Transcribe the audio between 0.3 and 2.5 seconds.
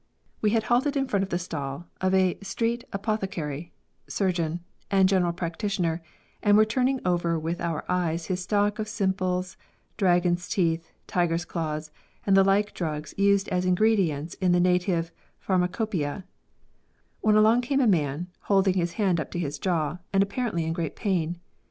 We had halted in front of the stall of a